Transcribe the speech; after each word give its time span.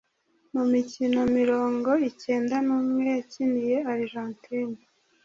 mu 0.53 0.63
mikino 0.73 1.19
mirongo 1.37 1.89
icyenda 2.09 2.55
numwe 2.67 3.01
yakiniye 3.13 3.77
Argentine, 3.93 4.77